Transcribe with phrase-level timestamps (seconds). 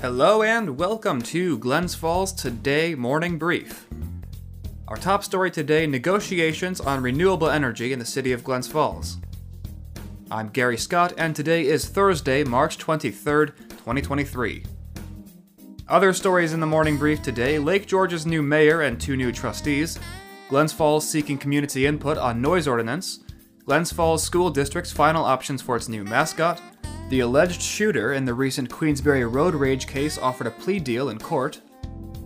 [0.00, 3.86] Hello and welcome to Glens Falls Today Morning Brief.
[4.88, 9.18] Our top story today negotiations on renewable energy in the city of Glens Falls.
[10.30, 14.64] I'm Gary Scott, and today is Thursday, March 23rd, 2023.
[15.86, 19.98] Other stories in the morning brief today Lake George's new mayor and two new trustees,
[20.48, 23.22] Glens Falls seeking community input on noise ordinance,
[23.66, 26.58] Glens Falls School District's final options for its new mascot,
[27.10, 31.18] the alleged shooter in the recent Queensbury road rage case offered a plea deal in
[31.18, 31.60] court,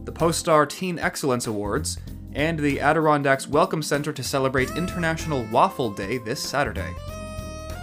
[0.04, 1.96] the Post Star Teen Excellence Awards,
[2.34, 6.92] and the Adirondacks Welcome Center to celebrate International Waffle Day this Saturday.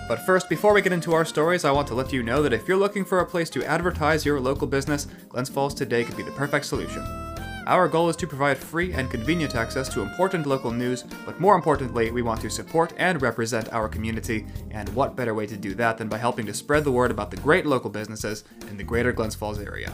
[0.07, 2.53] But first, before we get into our stories, I want to let you know that
[2.53, 6.17] if you're looking for a place to advertise your local business, Glens Falls Today could
[6.17, 7.30] be the perfect solution.
[7.67, 11.55] Our goal is to provide free and convenient access to important local news, but more
[11.55, 15.75] importantly, we want to support and represent our community, and what better way to do
[15.75, 18.83] that than by helping to spread the word about the great local businesses in the
[18.83, 19.93] greater Glens Falls area.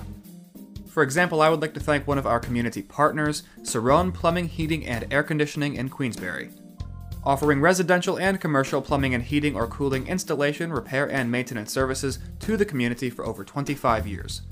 [0.88, 4.88] For example, I would like to thank one of our community partners, Cerrone Plumbing, Heating,
[4.88, 6.50] and Air Conditioning in Queensbury.
[7.24, 12.56] Offering residential and commercial plumbing and heating or cooling installation, repair, and maintenance services to
[12.56, 14.44] the community for over 25 years.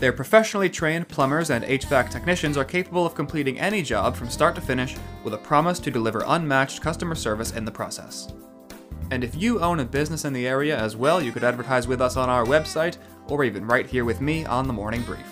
[0.00, 4.54] Their professionally trained plumbers and HVAC technicians are capable of completing any job from start
[4.54, 8.32] to finish with a promise to deliver unmatched customer service in the process.
[9.10, 12.00] And if you own a business in the area as well, you could advertise with
[12.00, 12.96] us on our website
[13.28, 15.26] or even right here with me on the morning brief.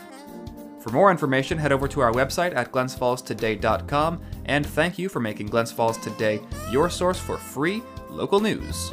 [0.80, 5.46] For more information, head over to our website at glensfallstoday.com and thank you for making
[5.46, 8.92] Glens Falls Today your source for free local news.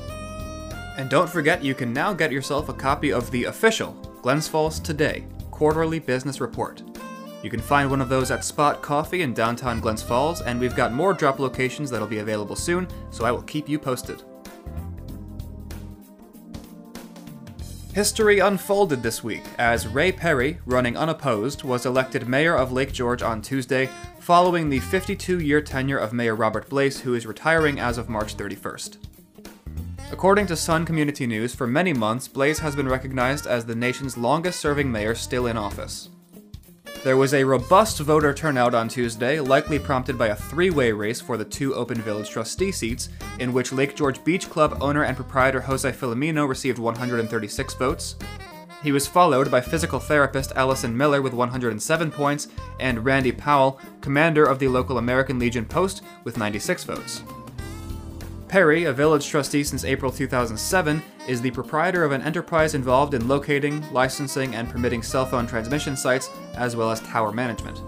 [0.97, 4.79] And don't forget, you can now get yourself a copy of the official Glens Falls
[4.79, 6.83] Today quarterly business report.
[7.41, 10.75] You can find one of those at Spot Coffee in downtown Glens Falls, and we've
[10.75, 14.21] got more drop locations that'll be available soon, so I will keep you posted.
[17.93, 23.21] History unfolded this week as Ray Perry, running unopposed, was elected mayor of Lake George
[23.21, 23.89] on Tuesday,
[24.19, 28.35] following the 52 year tenure of Mayor Robert Blais, who is retiring as of March
[28.35, 28.97] 31st.
[30.11, 34.17] According to Sun Community News, for many months, Blais has been recognized as the nation's
[34.17, 36.09] longest serving mayor still in office.
[37.03, 41.19] There was a robust voter turnout on Tuesday, likely prompted by a three way race
[41.19, 45.15] for the two open village trustee seats, in which Lake George Beach Club owner and
[45.15, 48.15] proprietor Jose Filomeno received 136 votes.
[48.83, 52.47] He was followed by physical therapist Allison Miller with 107 points,
[52.79, 57.23] and Randy Powell, commander of the local American Legion post, with 96 votes.
[58.55, 63.27] Perry, a village trustee since April 2007, is the proprietor of an enterprise involved in
[63.27, 67.81] locating, licensing, and permitting cell phone transmission sites, as well as tower management.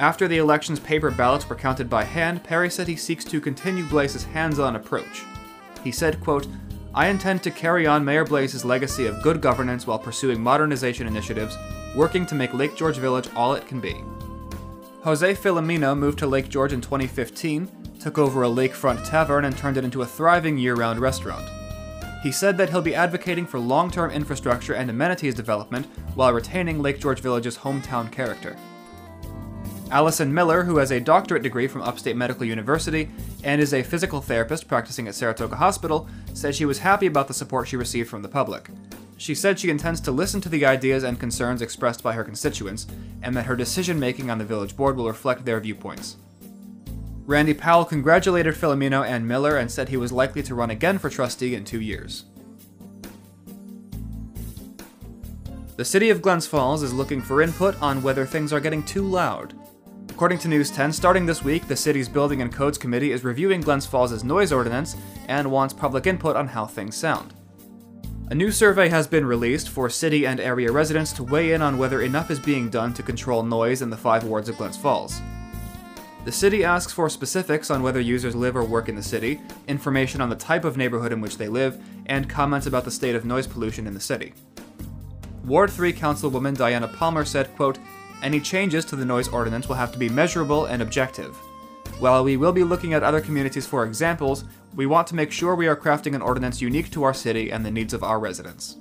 [0.00, 3.84] After the election's paper ballots were counted by hand, Perry said he seeks to continue
[3.84, 5.22] Blais's hands-on approach.
[5.84, 6.48] He said, quote,
[6.92, 11.56] I intend to carry on Mayor Blais's legacy of good governance while pursuing modernization initiatives,
[11.94, 14.02] working to make Lake George Village all it can be.
[15.04, 19.76] Jose Filomeno moved to Lake George in 2015, took over a lakefront tavern and turned
[19.76, 21.44] it into a thriving year round restaurant.
[22.22, 26.80] He said that he'll be advocating for long term infrastructure and amenities development while retaining
[26.80, 28.56] Lake George Village's hometown character.
[29.90, 33.10] Allison Miller, who has a doctorate degree from Upstate Medical University
[33.42, 37.34] and is a physical therapist practicing at Saratoga Hospital, said she was happy about the
[37.34, 38.68] support she received from the public.
[39.16, 42.86] She said she intends to listen to the ideas and concerns expressed by her constituents,
[43.20, 46.18] and that her decision making on the village board will reflect their viewpoints.
[47.26, 51.10] Randy Powell congratulated Filomeno and Miller and said he was likely to run again for
[51.10, 52.24] trustee in two years.
[55.76, 59.02] The city of Glens Falls is looking for input on whether things are getting too
[59.02, 59.54] loud.
[60.08, 63.60] According to News 10, starting this week, the city's Building and Codes Committee is reviewing
[63.60, 67.34] Glens Falls' noise ordinance and wants public input on how things sound.
[68.30, 71.76] A new survey has been released for city and area residents to weigh in on
[71.76, 75.20] whether enough is being done to control noise in the five wards of Glens Falls.
[76.26, 80.20] The city asks for specifics on whether users live or work in the city, information
[80.20, 83.24] on the type of neighborhood in which they live, and comments about the state of
[83.24, 84.34] noise pollution in the city.
[85.44, 87.78] Ward 3 Councilwoman Diana Palmer said, quote,
[88.24, 91.36] Any changes to the noise ordinance will have to be measurable and objective.
[92.00, 94.42] While we will be looking at other communities for examples,
[94.74, 97.64] we want to make sure we are crafting an ordinance unique to our city and
[97.64, 98.78] the needs of our residents.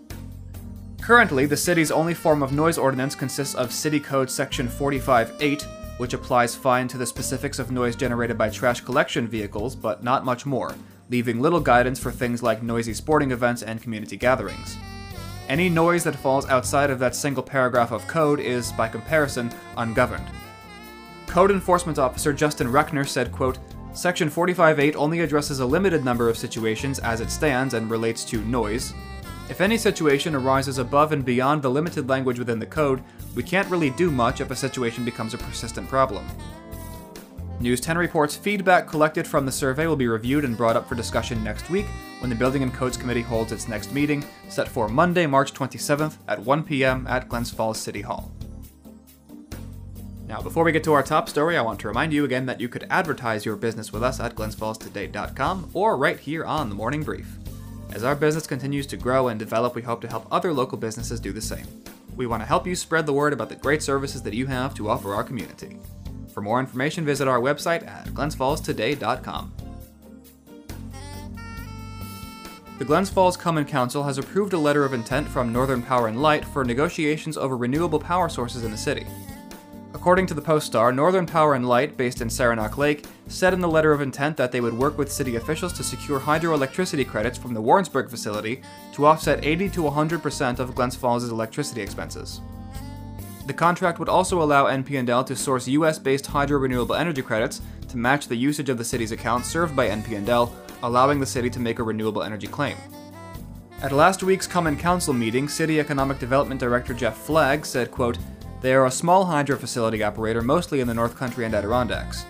[1.00, 6.14] Currently, the city's only form of noise ordinance consists of City Code Section 45.8, which
[6.14, 10.46] applies fine to the specifics of noise generated by trash collection vehicles, but not much
[10.46, 10.76] more,
[11.10, 14.78] leaving little guidance for things like noisy sporting events and community gatherings.
[15.48, 20.28] Any noise that falls outside of that single paragraph of code is, by comparison, ungoverned.
[21.28, 23.60] Code Enforcement Officer Justin Reckner said, quote,
[23.94, 28.44] Section 45.8 only addresses a limited number of situations as it stands and relates to
[28.44, 28.94] noise.
[29.50, 33.04] If any situation arises above and beyond the limited language within the code,
[33.36, 36.26] we can't really do much if a situation becomes a persistent problem.
[37.60, 40.96] News 10 reports feedback collected from the survey will be reviewed and brought up for
[40.96, 41.86] discussion next week
[42.20, 46.18] when the Building and Codes Committee holds its next meeting, set for Monday, March 27th
[46.28, 47.06] at 1 p.m.
[47.08, 48.32] at Glens Falls City Hall.
[50.28, 52.60] Now, before we get to our top story, I want to remind you again that
[52.60, 57.04] you could advertise your business with us at glensfallstoday.com or right here on the Morning
[57.04, 57.38] Brief.
[57.92, 61.20] As our business continues to grow and develop, we hope to help other local businesses
[61.20, 61.68] do the same.
[62.16, 64.74] We want to help you spread the word about the great services that you have
[64.76, 65.78] to offer our community.
[66.34, 69.54] For more information, visit our website at glensfallstoday.com.
[72.78, 76.22] The Glens Falls Common Council has approved a letter of intent from Northern Power and
[76.22, 79.08] Light for negotiations over renewable power sources in the city.
[80.06, 83.60] According to the Post Star, Northern Power and Light, based in Saranac Lake, said in
[83.60, 87.40] the letter of intent that they would work with city officials to secure hydroelectricity credits
[87.40, 88.62] from the Warrensburg facility
[88.94, 92.40] to offset 80 to 100% of Glens Falls' electricity expenses.
[93.48, 98.28] The contract would also allow NP&L to source US-based hydro renewable energy credits to match
[98.28, 101.84] the usage of the city's account served by NP&L, allowing the city to make a
[101.84, 102.78] renewable energy claim.
[103.82, 108.20] At last week's Common Council meeting, City Economic Development Director Jeff Flagg said, quote,
[108.66, 112.26] They are a small hydro facility operator mostly in the North Country and Adirondacks.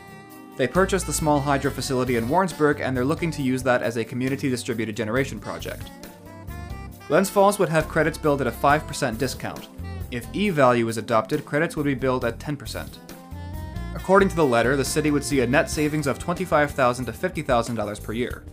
[0.58, 3.96] They purchased the small hydro facility in Warrensburg and they're looking to use that as
[3.96, 5.90] a community distributed generation project.
[7.08, 9.70] Glens Falls would have credits billed at a 5% discount,
[10.12, 12.86] if E value is adopted, credits would be billed at 10%.
[13.96, 18.04] According to the letter, the city would see a net savings of 25,000 to $50,000
[18.04, 18.44] per year.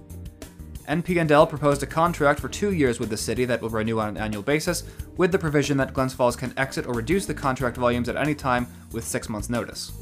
[0.89, 4.17] NP&L proposed a contract for two years with the city that will renew on an
[4.17, 4.83] annual basis,
[5.17, 8.35] with the provision that Glens Falls can exit or reduce the contract volumes at any
[8.35, 9.93] time with six months' notice.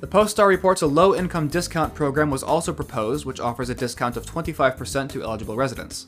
[0.00, 3.74] The Post Star reports a low income discount program was also proposed, which offers a
[3.74, 6.06] discount of 25% to eligible residents.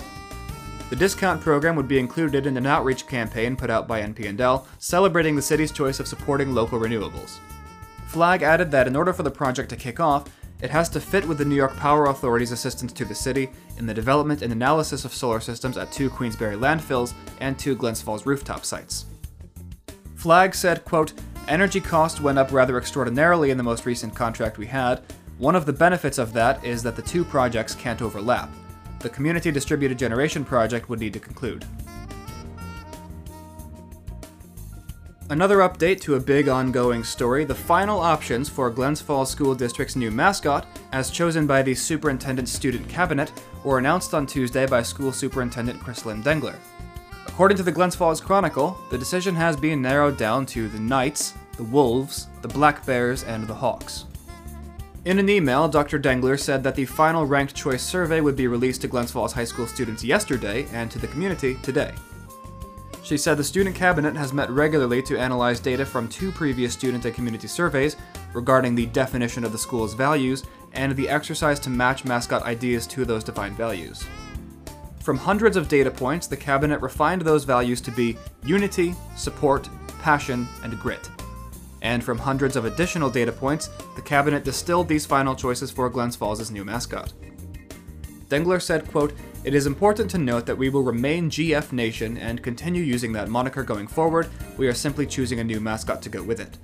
[0.89, 5.35] The discount program would be included in an outreach campaign put out by NP&L, celebrating
[5.35, 7.39] the city's choice of supporting local renewables.
[8.07, 10.25] Flagg added that in order for the project to kick off,
[10.61, 13.87] it has to fit with the New York Power Authority's assistance to the city in
[13.87, 18.27] the development and analysis of solar systems at two Queensbury landfills and two Glens Falls
[18.27, 19.07] rooftop sites.
[20.15, 21.13] Flagg said, quote,
[21.49, 25.03] Energy costs went up rather extraordinarily in the most recent contract we had.
[25.39, 28.51] One of the benefits of that is that the two projects can't overlap
[29.01, 31.65] the Community Distributed Generation project would need to conclude.
[35.29, 39.97] Another update to a big ongoing story the final options for Glens Falls School District's
[39.97, 43.33] new mascot, as chosen by the Superintendent Student Cabinet,
[43.65, 46.55] were announced on Tuesday by School Superintendent Chrislyn Dengler.
[47.27, 51.35] According to the Glens Falls Chronicle, the decision has been narrowed down to the Knights,
[51.57, 54.05] the Wolves, the Black Bears, and the Hawks.
[55.07, 55.99] In an email, Dr.
[55.99, 59.45] Dengler said that the final ranked choice survey would be released to Glens Falls High
[59.45, 61.93] School students yesterday and to the community today.
[63.07, 67.05] She said the student cabinet has met regularly to analyze data from two previous student
[67.05, 67.97] and community surveys
[68.35, 73.05] regarding the definition of the school's values and the exercise to match mascot ideas to
[73.05, 74.05] those defined values.
[75.01, 79.69] From hundreds of data points, the cabinet refined those values to be unity, support,
[80.03, 81.09] passion, and grit
[81.87, 86.17] and from hundreds of additional data points, the cabinet distilled these final choices for Glens
[86.17, 87.13] Falls' new mascot.
[88.29, 89.13] Dengler said, quote,
[89.47, 93.29] It is important to note that we will remain GF Nation and continue using that
[93.29, 94.29] moniker going forward.
[94.57, 96.59] We are simply choosing a new mascot to go with it.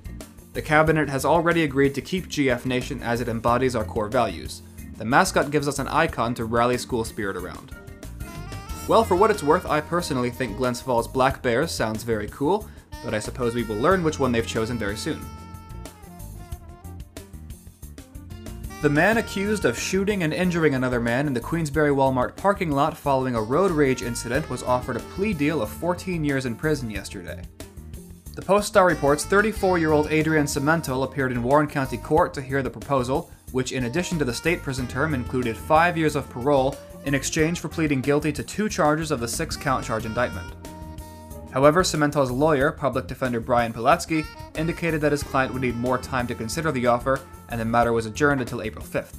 [0.51, 4.63] The cabinet has already agreed to keep GF Nation as it embodies our core values.
[4.97, 7.71] The mascot gives us an icon to rally school spirit around.
[8.89, 12.67] Well, for what it's worth, I personally think Glens Falls Black Bears sounds very cool,
[13.05, 15.25] but I suppose we will learn which one they've chosen very soon.
[18.83, 22.97] The man accused of shooting and injuring another man in the Queensbury Walmart parking lot
[22.97, 26.89] following a road rage incident was offered a plea deal of 14 years in prison
[26.89, 27.41] yesterday.
[28.35, 32.41] The Post Star reports 34 year old Adrian Cemental appeared in Warren County Court to
[32.41, 36.29] hear the proposal, which, in addition to the state prison term, included five years of
[36.29, 36.75] parole
[37.05, 40.53] in exchange for pleading guilty to two charges of the six count charge indictment.
[41.53, 44.25] However, Cemental's lawyer, public defender Brian Pilatsky,
[44.57, 47.21] indicated that his client would need more time to consider the offer,
[47.53, 49.13] and the matter was adjourned until April 5th.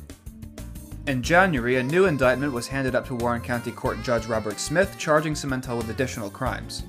[1.07, 4.97] In January, a new indictment was handed up to Warren County Court Judge Robert Smith,
[4.99, 6.83] charging Cemental with additional crimes.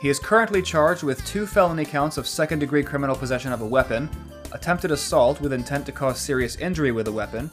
[0.00, 3.66] He is currently charged with two felony counts of second degree criminal possession of a
[3.66, 4.08] weapon,
[4.52, 7.50] attempted assault with intent to cause serious injury with a weapon,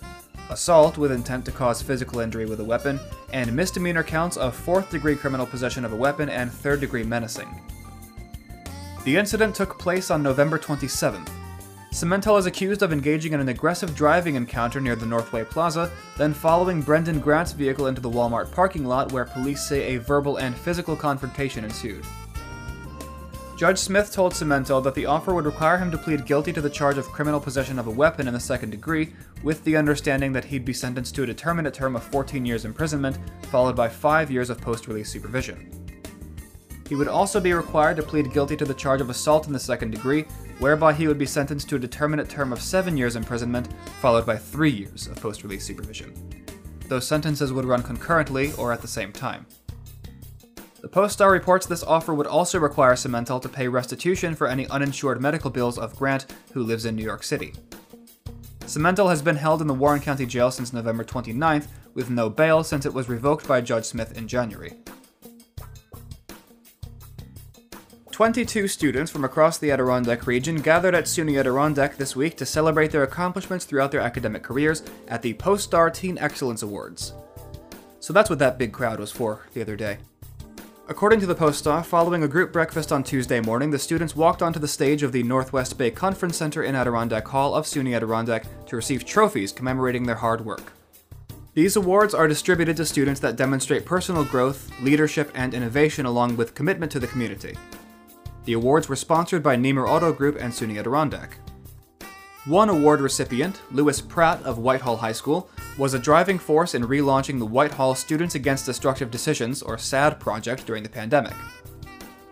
[0.51, 2.99] assault with intent to cause physical injury with a weapon,
[3.31, 7.59] and misdemeanor counts of fourth degree criminal possession of a weapon and third degree menacing.
[9.03, 11.42] The incident took place on November 27th.
[11.93, 16.33] Cementel is accused of engaging in an aggressive driving encounter near the Northway Plaza, then
[16.33, 20.57] following Brendan Grant's vehicle into the Walmart parking lot where police say a verbal and
[20.57, 22.03] physical confrontation ensued.
[23.55, 26.69] Judge Smith told Cementel that the offer would require him to plead guilty to the
[26.69, 30.45] charge of criminal possession of a weapon in the second degree, with the understanding that
[30.45, 33.19] he'd be sentenced to a determinate term of 14 years imprisonment,
[33.51, 35.69] followed by 5 years of post release supervision.
[36.89, 39.59] He would also be required to plead guilty to the charge of assault in the
[39.59, 40.25] second degree,
[40.59, 43.67] whereby he would be sentenced to a determinate term of 7 years imprisonment,
[44.01, 46.13] followed by 3 years of post release supervision.
[46.87, 49.45] Those sentences would run concurrently or at the same time.
[50.81, 54.67] The Post Star reports this offer would also require Cementel to pay restitution for any
[54.67, 57.53] uninsured medical bills of Grant, who lives in New York City.
[58.61, 62.63] Cementel has been held in the Warren County Jail since November 29th, with no bail
[62.63, 64.73] since it was revoked by Judge Smith in January.
[68.13, 72.91] 22 students from across the Adirondack region gathered at SUNY Adirondack this week to celebrate
[72.91, 77.13] their accomplishments throughout their academic careers at the Post Star Teen Excellence Awards.
[77.99, 79.97] So that's what that big crowd was for the other day.
[80.87, 84.59] According to the Post-Star, following a group breakfast on Tuesday morning, the students walked onto
[84.59, 88.75] the stage of the Northwest Bay Conference Center in Adirondack Hall of SUNY Adirondack to
[88.75, 90.73] receive trophies commemorating their hard work.
[91.55, 96.53] These awards are distributed to students that demonstrate personal growth, leadership, and innovation along with
[96.53, 97.57] commitment to the community.
[98.45, 101.37] The awards were sponsored by Nemer Auto Group and SUNY Adirondack.
[102.45, 107.39] One award recipient, Lewis Pratt of Whitehall High School, was a driving force in relaunching
[107.39, 111.33] the Whitehall Students Against Destructive Decisions, or SADD, project during the pandemic.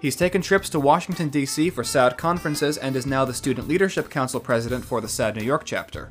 [0.01, 1.69] He's taken trips to Washington, D.C.
[1.69, 5.45] for SADD conferences and is now the Student Leadership Council president for the SADD New
[5.45, 6.09] York chapter.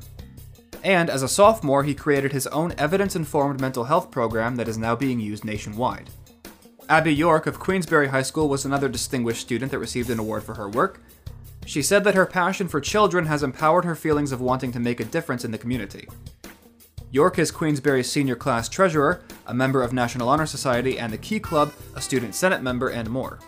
[0.83, 4.79] And as a sophomore, he created his own evidence informed mental health program that is
[4.79, 6.09] now being used nationwide.
[6.91, 10.55] Abby York of Queensbury High School was another distinguished student that received an award for
[10.55, 10.99] her work,
[11.65, 14.99] she said that her passion for children has empowered her feelings of wanting to make
[14.99, 16.05] a difference in the community.
[17.09, 21.39] York is Queensbury's senior class treasurer, a member of National Honor Society and the Key
[21.39, 23.39] Club, a student senate member, and more.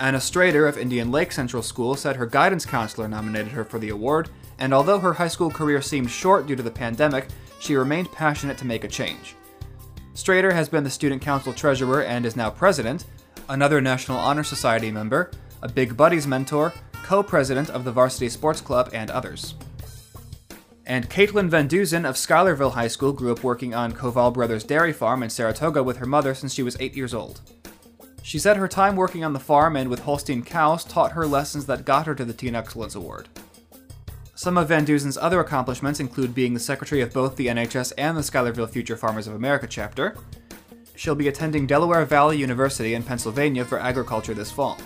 [0.00, 3.90] Anna Strader of Indian Lake Central School said her guidance counselor nominated her for the
[3.90, 7.28] award, and although her high school career seemed short due to the pandemic,
[7.58, 9.34] she remained passionate to make a change.
[10.20, 13.06] Strader has been the student council treasurer and is now president,
[13.48, 15.30] another National Honor Society member,
[15.62, 19.54] a Big Buddies mentor, co president of the Varsity Sports Club, and others.
[20.84, 24.92] And Caitlin Van Duzen of Schuylerville High School grew up working on Koval Brothers Dairy
[24.92, 27.40] Farm in Saratoga with her mother since she was 8 years old.
[28.22, 31.64] She said her time working on the farm and with Holstein cows taught her lessons
[31.64, 33.28] that got her to the Teen Excellence Award.
[34.40, 38.16] Some of Van Duzen's other accomplishments include being the secretary of both the NHS and
[38.16, 40.16] the Schuylerville Future Farmers of America chapter.
[40.96, 44.78] She'll be attending Delaware Valley University in Pennsylvania for agriculture this fall.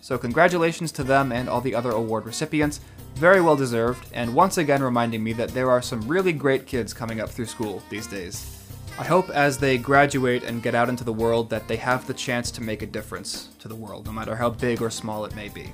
[0.00, 2.80] So, congratulations to them and all the other award recipients.
[3.14, 6.92] Very well deserved, and once again reminding me that there are some really great kids
[6.92, 8.64] coming up through school these days.
[8.98, 12.14] I hope as they graduate and get out into the world that they have the
[12.14, 15.36] chance to make a difference to the world, no matter how big or small it
[15.36, 15.70] may be.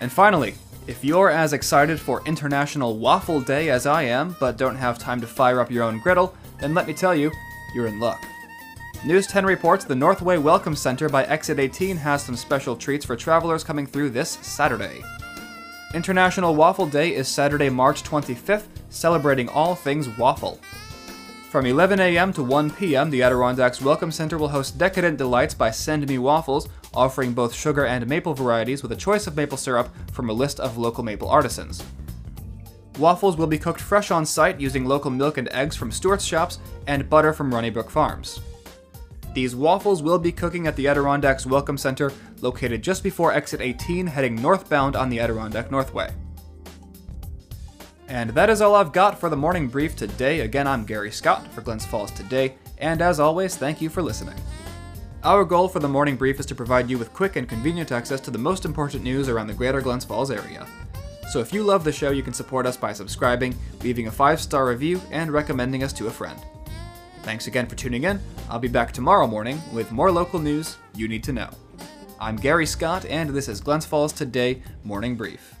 [0.00, 0.54] And finally,
[0.86, 5.20] if you're as excited for International Waffle Day as I am, but don't have time
[5.20, 7.32] to fire up your own griddle, then let me tell you,
[7.74, 8.22] you're in luck.
[9.04, 13.16] News 10 reports the Northway Welcome Center by Exit 18 has some special treats for
[13.16, 15.02] travelers coming through this Saturday.
[15.94, 20.60] International Waffle Day is Saturday, March 25th, celebrating all things waffle.
[21.50, 22.32] From 11 a.m.
[22.32, 26.68] to 1 p.m., the Adirondacks Welcome Center will host Decadent Delights by Send Me Waffles,
[26.92, 30.58] offering both sugar and maple varieties with a choice of maple syrup from a list
[30.58, 31.84] of local maple artisans.
[32.98, 36.58] Waffles will be cooked fresh on site using local milk and eggs from Stewart's Shops
[36.88, 38.40] and butter from Ronnybrook Farms.
[39.32, 44.08] These waffles will be cooking at the Adirondacks Welcome Center, located just before exit 18,
[44.08, 46.12] heading northbound on the Adirondack Northway.
[48.08, 50.40] And that is all I've got for the morning brief today.
[50.40, 54.36] Again, I'm Gary Scott for Glens Falls Today, and as always, thank you for listening.
[55.24, 58.20] Our goal for the morning brief is to provide you with quick and convenient access
[58.20, 60.68] to the most important news around the greater Glens Falls area.
[61.30, 64.40] So if you love the show, you can support us by subscribing, leaving a five
[64.40, 66.38] star review, and recommending us to a friend.
[67.22, 68.20] Thanks again for tuning in.
[68.48, 71.50] I'll be back tomorrow morning with more local news you need to know.
[72.20, 75.56] I'm Gary Scott, and this is Glens Falls Today Morning Brief.